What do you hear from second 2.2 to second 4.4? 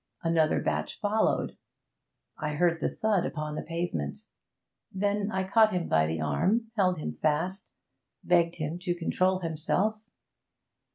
I heard the thud upon the pavement.